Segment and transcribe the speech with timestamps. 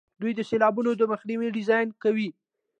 [0.21, 2.29] دوی د سیلابونو د مخنیوي ډیزاین کوي.